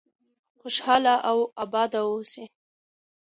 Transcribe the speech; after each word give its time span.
خوشحاله 0.59 1.15
او 1.29 1.37
آباد 1.63 1.91
اوسئ. 2.03 2.45